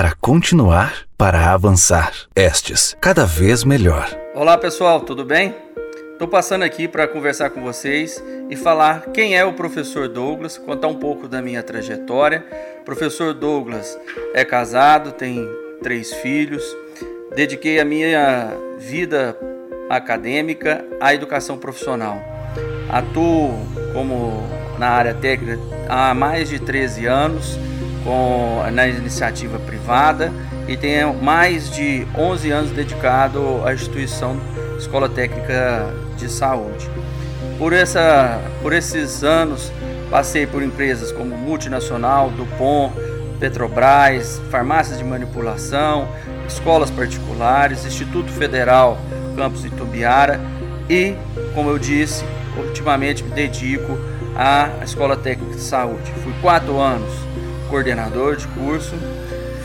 para 0.00 0.14
continuar, 0.18 0.94
para 1.18 1.52
avançar. 1.52 2.10
Estes, 2.34 2.96
cada 3.02 3.26
vez 3.26 3.64
melhor. 3.64 4.08
Olá 4.34 4.56
pessoal, 4.56 5.02
tudo 5.02 5.26
bem? 5.26 5.54
Estou 6.14 6.26
passando 6.26 6.62
aqui 6.62 6.88
para 6.88 7.06
conversar 7.06 7.50
com 7.50 7.60
vocês 7.60 8.24
e 8.48 8.56
falar 8.56 9.10
quem 9.12 9.36
é 9.36 9.44
o 9.44 9.52
professor 9.52 10.08
Douglas, 10.08 10.56
contar 10.56 10.88
um 10.88 10.94
pouco 10.94 11.28
da 11.28 11.42
minha 11.42 11.62
trajetória. 11.62 12.42
O 12.80 12.84
professor 12.86 13.34
Douglas 13.34 13.94
é 14.32 14.42
casado, 14.42 15.12
tem 15.12 15.46
três 15.82 16.14
filhos. 16.14 16.64
Dediquei 17.36 17.78
a 17.78 17.84
minha 17.84 18.54
vida 18.78 19.36
acadêmica 19.90 20.82
à 20.98 21.12
educação 21.12 21.58
profissional. 21.58 22.18
Atuo 22.88 23.52
como 23.92 24.48
na 24.78 24.88
área 24.88 25.12
técnica 25.12 25.60
há 25.90 26.14
mais 26.14 26.48
de 26.48 26.58
13 26.58 27.04
anos 27.04 27.58
com, 28.04 28.62
na 28.72 28.88
iniciativa 28.88 29.58
privada 29.58 30.32
e 30.68 30.76
tenho 30.76 31.14
mais 31.14 31.70
de 31.70 32.06
11 32.16 32.50
anos 32.50 32.70
dedicado 32.70 33.62
à 33.64 33.74
instituição 33.74 34.36
Escola 34.78 35.08
Técnica 35.08 35.92
de 36.16 36.28
Saúde. 36.28 36.88
Por, 37.58 37.72
essa, 37.72 38.40
por 38.62 38.72
esses 38.72 39.22
anos 39.22 39.70
passei 40.10 40.46
por 40.46 40.62
empresas 40.62 41.12
como 41.12 41.36
Multinacional, 41.36 42.30
Dupont, 42.30 42.92
Petrobras, 43.38 44.40
farmácias 44.50 44.98
de 44.98 45.04
manipulação, 45.04 46.08
escolas 46.46 46.90
particulares, 46.90 47.86
Instituto 47.86 48.30
Federal 48.30 48.98
Campus 49.36 49.64
Itubiara 49.64 50.40
e, 50.88 51.14
como 51.54 51.70
eu 51.70 51.78
disse, 51.78 52.24
ultimamente 52.56 53.22
me 53.22 53.30
dedico 53.30 53.98
à 54.36 54.70
Escola 54.84 55.16
Técnica 55.16 55.54
de 55.54 55.62
Saúde. 55.62 56.12
Fui 56.22 56.32
quatro 56.42 56.78
anos 56.78 57.10
coordenador 57.70 58.34
de 58.34 58.48
curso, 58.48 58.96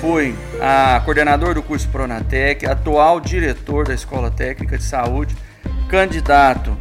fui 0.00 0.34
a 0.60 1.00
coordenador 1.04 1.54
do 1.54 1.62
curso 1.62 1.88
Pronatec, 1.88 2.66
atual 2.66 3.20
diretor 3.20 3.86
da 3.86 3.94
Escola 3.94 4.28
Técnica 4.28 4.76
de 4.76 4.82
Saúde, 4.82 5.36
candidato 5.88 6.76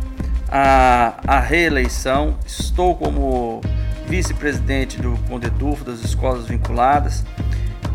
à, 0.49 1.19
à 1.27 1.39
reeleição, 1.39 2.35
estou 2.43 2.95
como 2.95 3.61
vice-presidente 4.07 4.99
do 4.99 5.15
Condetufo 5.29 5.85
das 5.85 6.03
escolas 6.03 6.47
vinculadas. 6.47 7.23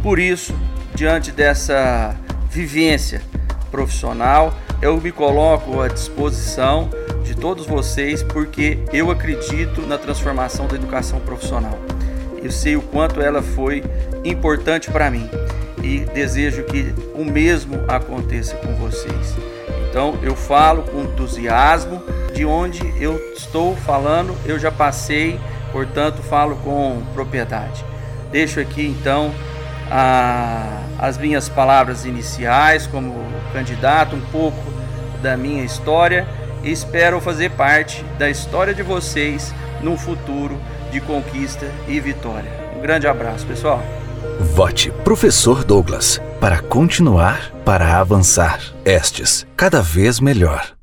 Por 0.05 0.21
isso, 0.21 0.55
diante 0.95 1.33
dessa 1.33 2.15
vivência 2.49 3.21
profissional, 3.73 4.55
eu 4.81 5.01
me 5.01 5.11
coloco 5.11 5.81
à 5.81 5.89
disposição 5.89 6.89
de 7.25 7.35
todos 7.35 7.67
vocês 7.67 8.23
porque 8.23 8.79
eu 8.93 9.11
acredito 9.11 9.83
na 9.83 9.99
transformação 9.99 10.69
da 10.69 10.77
educação 10.77 11.19
profissional. 11.19 11.77
Eu 12.47 12.53
sei 12.53 12.77
o 12.77 12.81
quanto 12.81 13.21
ela 13.21 13.43
foi 13.43 13.83
importante 14.25 14.89
para 14.89 15.11
mim 15.11 15.29
e 15.83 16.05
desejo 16.15 16.63
que 16.63 16.95
o 17.13 17.25
mesmo 17.25 17.81
aconteça 17.89 18.55
com 18.59 18.73
vocês. 18.77 19.35
Então 19.91 20.17
eu 20.23 20.37
falo 20.37 20.85
com 20.85 21.03
entusiasmo 21.03 22.01
de 22.33 22.45
onde 22.45 22.81
eu 23.03 23.17
estou 23.37 23.75
falando, 23.75 24.33
eu 24.45 24.61
já 24.61 24.71
passei, 24.71 25.41
portanto 25.73 26.23
falo 26.23 26.55
com 26.59 27.03
propriedade. 27.15 27.85
Deixo 28.31 28.61
aqui 28.61 28.87
então 28.87 29.35
a, 29.91 30.85
as 31.01 31.19
minhas 31.19 31.49
palavras 31.49 32.05
iniciais 32.05 32.87
como 32.87 33.13
candidato, 33.53 34.15
um 34.15 34.21
pouco 34.31 34.63
da 35.21 35.37
minha 35.37 35.65
história 35.65 36.29
espero 36.71 37.21
fazer 37.21 37.51
parte 37.53 38.05
da 38.19 38.29
história 38.29 38.75
de 38.75 38.83
vocês 38.83 39.55
no 39.83 39.97
futuro 39.97 40.61
de 40.91 41.01
conquista 41.01 41.67
e 41.89 41.99
vitória. 42.01 42.51
Um 42.77 42.81
grande 42.81 43.07
abraço, 43.07 43.47
pessoal. 43.47 43.83
Vote 44.55 44.91
Professor 45.05 45.65
Douglas 45.65 46.21
para 46.41 46.61
continuar, 46.61 47.51
para 47.65 47.99
avançar. 47.99 48.61
Estes, 48.85 49.47
cada 49.57 49.81
vez 49.81 50.21
melhor. 50.21 50.76